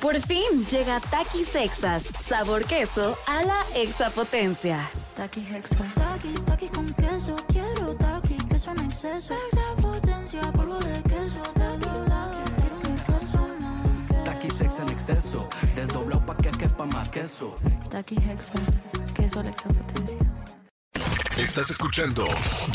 [0.00, 4.88] Por fin llega Takis Sexas, sabor queso a la exapotencia.
[5.14, 5.76] Taki Hexa.
[5.94, 7.36] Taki, taki con queso.
[7.48, 9.34] Quiero taki, queso en exceso.
[9.52, 11.42] Exapotencia, polvo de queso.
[11.52, 14.24] Taki, taki, quiero un exceso más.
[14.24, 17.56] Taki sex en exceso, desdoblado pa' que quepa más queso.
[17.90, 18.52] Taki Hexa.
[19.14, 20.18] Queso a la exapotencia.
[21.36, 22.26] Estás escuchando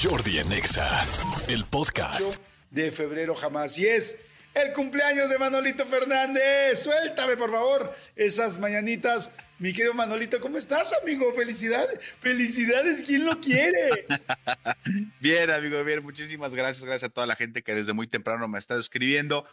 [0.01, 1.05] Jordi en Exa,
[1.47, 2.35] el podcast.
[2.71, 3.77] de febrero jamás.
[3.77, 4.17] Y es
[4.55, 6.83] el cumpleaños de Manolito Fernández.
[6.83, 9.31] Suéltame, por favor, esas mañanitas.
[9.59, 11.31] Mi querido Manolito, ¿cómo estás, amigo?
[11.33, 11.99] Felicidades.
[12.19, 14.05] Felicidades, ¿quién lo quiere?
[15.21, 16.03] Bien, amigo, bien.
[16.03, 16.83] Muchísimas gracias.
[16.83, 19.45] Gracias a toda la gente que desde muy temprano me ha estado escribiendo.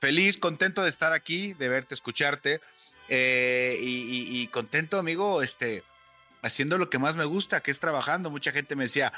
[0.00, 2.60] Feliz, contento de estar aquí, de verte, escucharte.
[3.08, 5.82] eh, y, y- contento, amigo, este,
[6.42, 8.30] haciendo lo que más me gusta, que es trabajando.
[8.30, 9.12] Mucha gente me decía,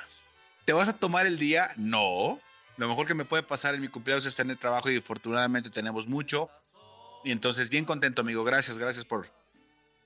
[0.64, 1.70] ¿te vas a tomar el día?
[1.76, 2.40] No.
[2.76, 6.06] Lo mejor que me puede pasar en mi cumpleaños es tener trabajo y afortunadamente tenemos
[6.06, 6.50] mucho.
[7.24, 8.44] Y entonces, bien contento, amigo.
[8.44, 9.28] Gracias, gracias por,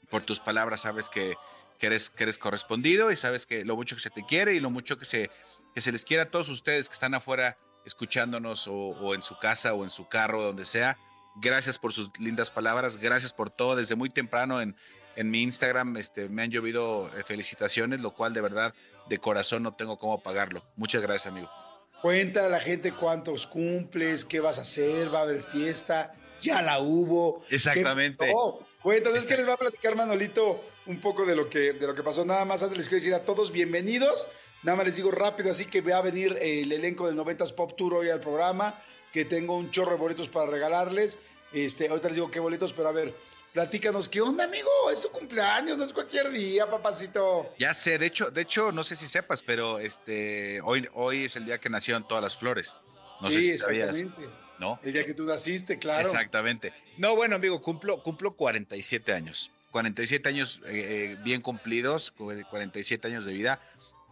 [0.09, 0.83] por tus palabras.
[0.83, 1.35] Sabes que,
[1.79, 4.61] que eres, que eres correspondido y sabes que lo mucho que se te quiere y
[4.61, 5.31] lo mucho que se,
[5.75, 9.37] que se les quiere a todos ustedes que están afuera escuchándonos o, o en su
[9.39, 10.97] casa o en su carro, donde sea.
[11.37, 13.77] Gracias por sus lindas palabras, gracias por todo.
[13.77, 14.77] Desde muy temprano en,
[15.17, 18.75] en mi Instagram este, me han llovido eh, felicitaciones, lo cual de verdad
[19.09, 20.65] de corazón no tengo cómo pagarlo.
[20.77, 21.51] Muchas gracias, amigo.
[22.03, 26.63] Cuenta a la gente cuántos cumples, qué vas a hacer, va a haber fiesta, ya
[26.63, 27.45] la hubo.
[27.49, 28.17] ¿Qué Exactamente.
[28.17, 28.61] pasó?
[28.83, 31.95] Cuéntanos, es que les va a platicar Manolito un poco de lo que, de lo
[31.95, 32.25] que pasó.
[32.25, 34.29] Nada más antes les quiero decir a todos bienvenidos.
[34.63, 37.77] Nada más les digo rápido, así que va a venir el elenco del 90s Pop
[37.77, 41.19] Tour hoy al programa, que tengo un chorro de boletos para regalarles.
[41.53, 43.15] Este, ahorita les digo qué boletos, pero a ver,
[43.53, 44.69] platícanos, ¿qué onda, amigo?
[44.93, 47.53] Es tu cumpleaños, no es cualquier día, papacito.
[47.59, 51.37] Ya sé, de hecho, de hecho, no sé si sepas, pero este, hoy, hoy es
[51.37, 52.77] el día que nacieron todas las flores.
[53.21, 54.35] No sé sí, sabías, exactamente.
[54.59, 54.79] ¿no?
[54.83, 56.09] El día que tú naciste, claro.
[56.11, 56.73] Exactamente.
[56.97, 59.51] No, bueno, amigo, cumplo, cumplo 47 años.
[59.73, 63.61] 47 años eh, eh, bien cumplidos, cu- 47 años de vida.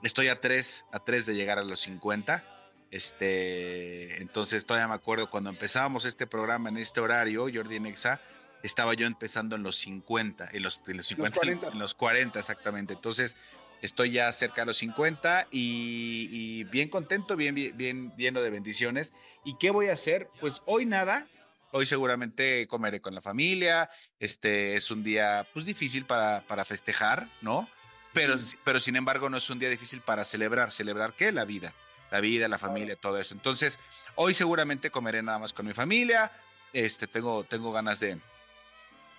[0.02, 2.44] Estoy a tres, a tres de llegar a los 50.
[2.90, 8.20] Este, entonces todavía me acuerdo cuando empezábamos este programa en este horario, Jordi Nexa,
[8.62, 11.68] estaba yo empezando en los 50, en los, en los 50, 40.
[11.68, 12.94] en los 40 exactamente.
[12.94, 13.36] Entonces
[13.82, 18.50] estoy ya cerca de los 50 y, y bien contento, bien, bien, bien lleno de
[18.50, 19.12] bendiciones.
[19.44, 20.28] ¿Y qué voy a hacer?
[20.40, 21.26] Pues hoy nada,
[21.70, 23.90] Hoy seguramente comeré con la familia.
[24.18, 27.68] Este es un día pues difícil para, para festejar, ¿no?
[28.14, 30.72] Pero, pero sin embargo no es un día difícil para celebrar.
[30.72, 31.30] ¿Celebrar qué?
[31.30, 31.74] La vida.
[32.10, 33.34] La vida, la familia, todo eso.
[33.34, 33.78] Entonces,
[34.14, 36.32] hoy seguramente comeré nada más con mi familia.
[36.72, 38.18] Este, tengo, tengo ganas de,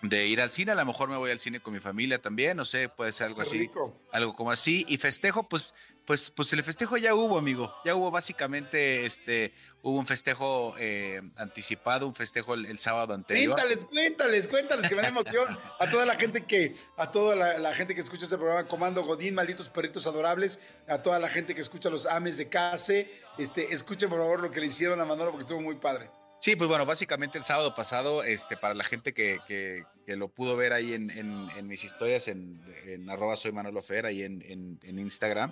[0.02, 0.72] de ir al cine.
[0.72, 2.56] A lo mejor me voy al cine con mi familia también.
[2.58, 3.96] No sé, puede ser algo Qué así rico.
[4.12, 5.74] algo como así y festejo pues
[6.06, 11.22] pues pues el festejo ya hubo amigo ya hubo básicamente este hubo un festejo eh,
[11.36, 15.88] anticipado un festejo el, el sábado anterior Cuéntales, cuéntales, cuéntales, que me da emoción a
[15.90, 19.36] toda la gente que, a toda la, la gente que escucha este programa, Comando Godín,
[19.36, 24.10] malditos perritos adorables, a toda la gente que escucha los ames de Case, este, escuchen
[24.10, 26.10] por favor lo que le hicieron a Manolo porque estuvo muy padre.
[26.40, 30.30] Sí pues bueno básicamente el sábado pasado este para la gente que, que, que lo
[30.30, 34.24] pudo ver ahí en, en, en mis historias en, en arroba soy Manolo Fer ahí
[34.24, 35.52] en, Instagram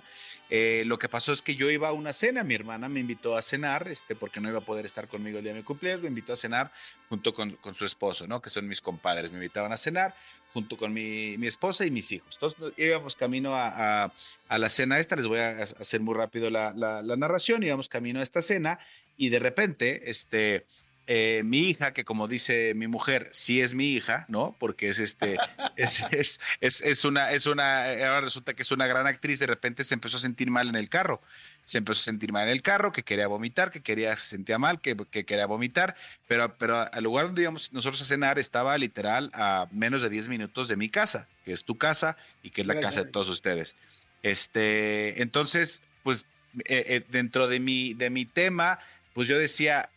[0.50, 3.36] eh, lo que pasó es que yo iba a una cena mi hermana me invitó
[3.36, 6.02] a cenar este porque no iba a poder estar conmigo el día de mi cumpleaños
[6.02, 6.72] me invitó a cenar
[7.08, 10.14] junto con, con su esposo no que son mis compadres me invitaban a cenar
[10.54, 12.34] junto con mi, mi esposa y mis hijos.
[12.40, 14.12] Entonces íbamos camino a, a-
[14.48, 17.62] a la cena esta, les voy a ha- hacer muy rápido la, la- la narración,
[17.62, 18.78] íbamos camino a esta cena
[19.18, 20.64] y de repente, este,
[21.10, 24.54] eh, mi hija, que como dice mi mujer, sí es mi hija, ¿no?
[24.58, 25.38] Porque es este,
[25.76, 29.38] es, es, es, es una, es una, eh, ahora resulta que es una gran actriz,
[29.38, 31.22] de repente se empezó a sentir mal en el carro.
[31.64, 34.58] Se empezó a sentir mal en el carro, que quería vomitar, que quería, se sentía
[34.58, 35.96] mal, que, que quería vomitar,
[36.26, 40.28] pero, pero al lugar donde íbamos nosotros a cenar estaba literal a menos de 10
[40.28, 43.12] minutos de mi casa, que es tu casa y que es la Gracias, casa de
[43.12, 43.76] todos ustedes.
[44.22, 46.26] Este, entonces, pues
[46.64, 48.78] eh, eh, dentro de mi, de mi tema,
[49.14, 49.90] pues yo decía,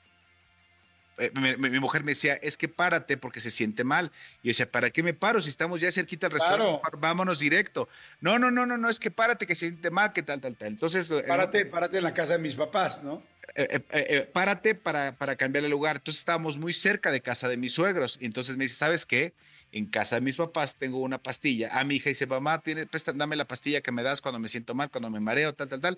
[1.18, 4.12] eh, mi, mujer me decía, es que párate porque se siente mal.
[4.42, 6.81] Y yo decía, ¿para qué me paro si estamos ya cerquita del restaurante?
[6.81, 6.98] Claro.
[7.00, 7.90] Vámonos directo.
[8.19, 10.56] No, no, no, no, no, es que párate que se siente mal, que tal, tal,
[10.56, 10.69] tal.
[10.69, 13.24] Entonces, eh, Párate, párate en la casa de mis papás, ¿no?
[13.56, 15.98] eh, eh, eh, eh, párate para, para cambiar el lugar.
[15.98, 18.18] Entonces estábamos muy cerca de casa de mis suegros.
[18.22, 19.34] Y entonces me dice, ¿sabes qué?
[19.72, 21.78] En casa de mis papás tengo una pastilla.
[21.78, 24.74] A mi hija dice, mamá, tiene, dame la pastilla que me das cuando me siento
[24.74, 25.98] mal, cuando me mareo, tal, tal, tal.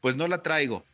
[0.00, 0.84] Pues no la traigo.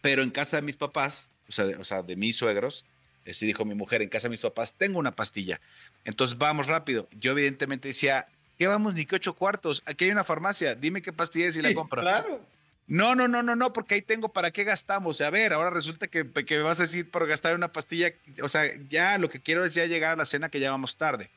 [0.00, 2.84] Pero en casa de mis papás, o sea, de, o sea, de mis suegros,
[3.28, 5.60] así dijo mi mujer, en casa de mis papás tengo una pastilla.
[6.04, 7.08] Entonces vamos rápido.
[7.18, 8.26] Yo evidentemente decía,
[8.58, 9.82] ¿qué vamos ni que ocho cuartos?
[9.86, 12.02] Aquí hay una farmacia, dime qué pastilla es y la compro.
[12.02, 12.40] Claro.
[12.86, 15.20] No, no, no, no, no, porque ahí tengo para qué gastamos.
[15.22, 18.12] A ver, ahora resulta que, que me vas a decir por gastar una pastilla.
[18.42, 20.96] O sea, ya lo que quiero es ya llegar a la cena que ya vamos
[20.96, 21.30] tarde.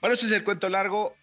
[0.00, 1.16] Bueno, ese es el cuento largo.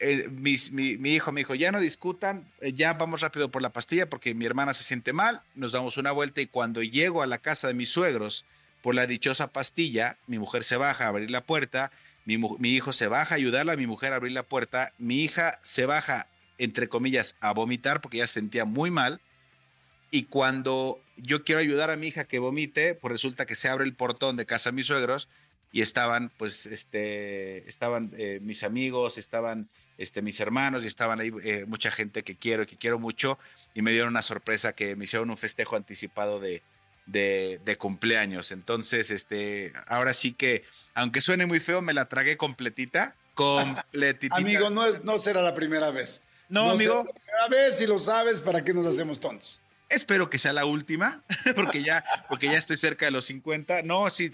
[0.00, 3.62] Eh, mis- mi, mi hijo me dijo, ya no discutan, eh, ya vamos rápido por
[3.62, 7.20] la pastilla porque mi hermana se siente mal, nos damos una vuelta y cuando llego
[7.22, 8.44] a la casa de mis suegros
[8.80, 11.90] por la dichosa pastilla, mi mujer se baja a abrir la puerta,
[12.26, 15.58] mi, mi hijo se baja a ayudarla, mi mujer a abrir la puerta, mi hija
[15.64, 16.28] se baja,
[16.58, 19.20] entre comillas, a vomitar porque ya se sentía muy mal.
[20.12, 23.84] Y cuando yo quiero ayudar a mi hija que vomite, pues resulta que se abre
[23.84, 25.28] el portón de casa de mis suegros
[25.72, 29.68] y estaban, pues, este, estaban eh, mis amigos, estaban
[29.98, 33.38] este, mis hermanos y estaban ahí eh, mucha gente que quiero y que quiero mucho
[33.74, 36.62] y me dieron una sorpresa que me hicieron un festejo anticipado de,
[37.06, 38.52] de, de cumpleaños.
[38.52, 40.64] Entonces, este, ahora sí que,
[40.94, 44.36] aunque suene muy feo, me la tragué completita, completita.
[44.36, 46.22] Amigo, no, es, no será la primera vez.
[46.48, 49.60] no, será amigo, la primera vez, si lo sabes, ¿para qué nos hacemos tontos?
[49.88, 51.22] Espero que sea la última,
[51.56, 53.82] porque ya, porque ya estoy cerca de los 50.
[53.82, 54.30] No, sí,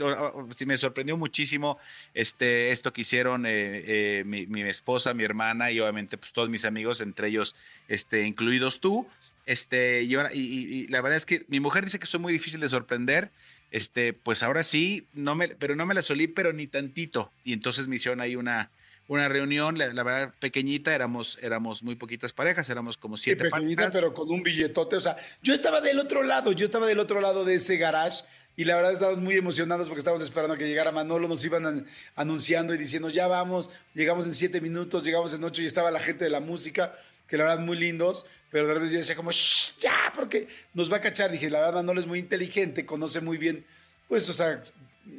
[0.56, 1.79] sí me sorprendió muchísimo
[2.12, 6.65] este, esto que hicieron eh, eh, mi, esposa, mi hermana y obviamente pues, todos mis
[6.65, 7.55] amigos, entre ellos
[7.89, 9.06] este, incluidos tú.
[9.47, 12.61] Este, y, ahora- y la verdad es que mi mujer dice que soy muy difícil
[12.61, 13.31] de sorprender.
[13.71, 17.33] Este, pues ahora sí, no me, pero no me la solí, pero ni tantito.
[17.45, 18.71] Y entonces me hicieron ahí una,
[19.09, 23.45] una reunión, la, la verdad, pequeñita, éramos, éramos muy poquitas parejas, éramos como Sí, siete
[23.45, 23.95] pequeñita, parejas.
[23.95, 24.97] pero con un billetote.
[24.97, 28.25] O sea, yo estaba del otro lado, yo estaba del otro lado de ese garage
[28.56, 31.87] y la verdad estábamos muy emocionados porque estábamos esperando que llegara Manolo, nos iban an-
[32.17, 36.01] anunciando y diciendo, ya vamos, llegamos en siete minutos, llegamos en ocho y estaba la
[36.01, 36.95] gente de la música,
[37.29, 40.91] que la verdad muy lindos, pero de repente yo decía como, "Shh, ya, porque nos
[40.91, 41.31] va a cachar.
[41.31, 43.67] Dije, la verdad Manolo es muy inteligente, conoce muy bien,
[44.09, 44.62] pues, o sea,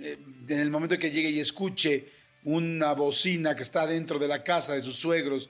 [0.02, 0.18] eh,
[0.48, 2.15] en el momento que llegue y escuche
[2.46, 5.50] una bocina que está dentro de la casa de sus suegros,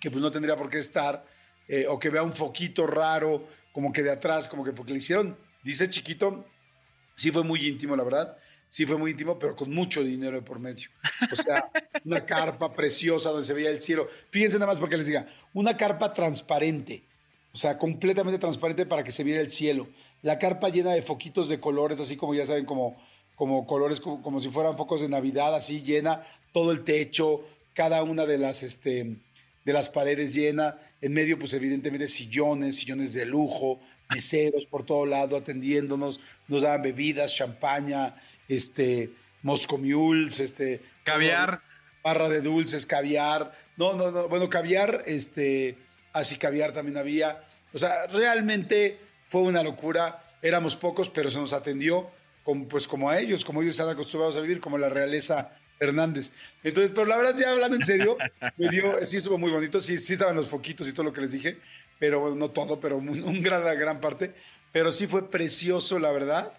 [0.00, 1.26] que pues no tendría por qué estar,
[1.68, 4.98] eh, o que vea un foquito raro, como que de atrás, como que porque le
[4.98, 6.46] hicieron, dice chiquito,
[7.16, 8.38] sí fue muy íntimo, la verdad,
[8.68, 10.88] sí fue muy íntimo, pero con mucho dinero de por medio.
[11.32, 11.70] O sea,
[12.04, 14.08] una carpa preciosa donde se veía el cielo.
[14.30, 17.04] Fíjense nada más porque les diga, una carpa transparente,
[17.52, 19.88] o sea, completamente transparente para que se viera el cielo.
[20.22, 22.96] La carpa llena de foquitos de colores, así como ya saben, como,
[23.36, 28.02] como colores, como, como si fueran focos de Navidad, así llena todo el techo, cada
[28.02, 29.16] una de las, este,
[29.64, 30.78] de las paredes llena.
[31.02, 33.78] En medio, pues evidentemente sillones, sillones de lujo,
[34.10, 36.18] meseros por todo lado atendiéndonos,
[36.48, 38.16] nos daban bebidas, champaña,
[38.48, 39.10] este,
[39.42, 41.60] Moscow Mules, este, Caviar.
[42.02, 43.52] barra de dulces, caviar.
[43.76, 44.28] No, no, no.
[44.28, 45.76] Bueno, caviar, este,
[46.12, 47.44] así caviar también había.
[47.74, 48.98] O sea, realmente
[49.28, 50.24] fue una locura.
[50.40, 52.10] Éramos pocos, pero se nos atendió
[52.46, 56.32] como, pues como a ellos, como ellos están acostumbrados a vivir, como la realeza Hernández.
[56.62, 58.16] Entonces, pero la verdad, ya hablando en serio,
[58.56, 61.20] me dio, sí estuvo muy bonito, sí, sí estaban los foquitos y todo lo que
[61.20, 61.58] les dije,
[61.98, 64.32] pero bueno, no todo, pero un, un gran, gran parte.
[64.72, 66.54] Pero sí fue precioso, la verdad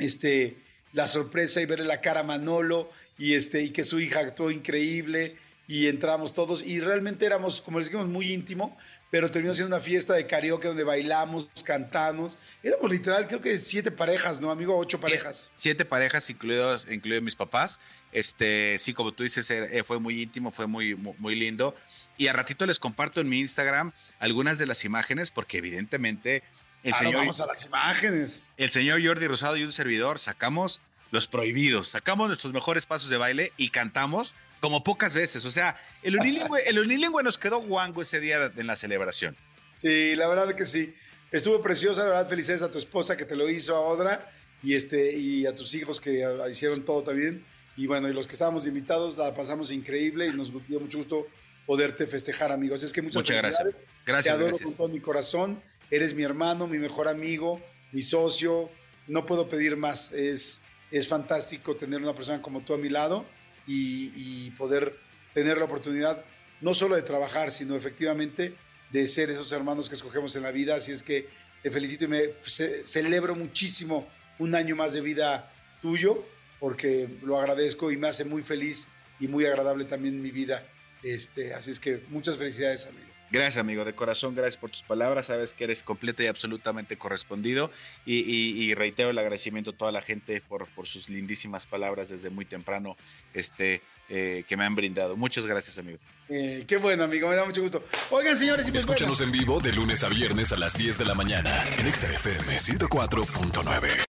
[0.00, 0.56] este,
[0.92, 4.50] la sorpresa y verle la cara a Manolo y, este, y que su hija actuó
[4.50, 5.36] increíble
[5.68, 8.76] y entramos todos y realmente éramos, como les dijimos, muy íntimo,
[9.10, 12.38] pero terminó siendo una fiesta de karaoke donde bailamos, cantamos.
[12.62, 14.76] Éramos literal, creo que siete parejas, ¿no, amigo?
[14.76, 15.50] Ocho parejas.
[15.56, 17.80] Siete parejas, incluidos, incluidos mis papás.
[18.12, 21.74] Este, sí, como tú dices, eh, fue muy íntimo, fue muy, muy, lindo.
[22.16, 26.42] Y a ratito les comparto en mi Instagram algunas de las imágenes, porque evidentemente
[26.82, 28.46] el, Ah, no, señor, vamos a las imágenes.
[28.56, 30.80] el señor Jordi Rosado y un servidor sacamos
[31.10, 35.44] los prohibidos, sacamos nuestros mejores pasos de baile y cantamos como pocas veces.
[35.44, 39.36] O sea, el unilingüe, el unilingüe nos quedó guango ese día en la celebración.
[39.80, 40.94] Sí, la verdad que sí.
[41.32, 44.30] Estuvo preciosa, la verdad, felicidades a tu esposa que te lo hizo a Odra
[44.62, 47.44] y, este, y a tus hijos que hicieron todo también.
[47.76, 51.26] Y bueno, y los que estábamos invitados la pasamos increíble y nos dio mucho gusto
[51.66, 52.82] poderte festejar, amigos.
[52.82, 53.84] Es que muchas, Muchas gracias.
[54.04, 54.66] Gracias, Te adoro gracias.
[54.66, 55.62] con todo mi corazón.
[55.90, 57.60] Eres mi hermano, mi mejor amigo,
[57.92, 58.70] mi socio.
[59.06, 60.12] No puedo pedir más.
[60.12, 63.24] Es, es fantástico tener una persona como tú a mi lado
[63.66, 64.96] y, y poder
[65.34, 66.24] tener la oportunidad
[66.60, 68.54] no solo de trabajar, sino efectivamente
[68.90, 70.74] de ser esos hermanos que escogemos en la vida.
[70.74, 71.28] Así es que
[71.62, 76.24] te felicito y me ce- celebro muchísimo un año más de vida tuyo,
[76.58, 80.66] porque lo agradezco y me hace muy feliz y muy agradable también mi vida.
[81.02, 83.09] Este, así es que muchas felicidades, amigo.
[83.30, 85.26] Gracias, amigo, de corazón, gracias por tus palabras.
[85.26, 87.70] Sabes que eres completa y absolutamente correspondido.
[88.04, 92.08] Y, y- y reitero el agradecimiento a toda la gente por, por sus lindísimas palabras
[92.08, 92.96] desde muy temprano
[93.32, 95.16] este, eh, que me han brindado.
[95.16, 95.98] Muchas gracias, amigo.
[96.28, 97.84] Eh, qué bueno, amigo, me da mucho gusto.
[98.10, 101.14] Oigan, señores, y Escúchanos en vivo de lunes a viernes a las 10 de la
[101.14, 104.09] mañana en Exa FM 104.9.